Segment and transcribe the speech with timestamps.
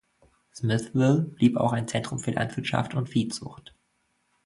[0.55, 3.75] Smithville blieb auch ein Zentrum für Landwirtschaft und Viehzucht.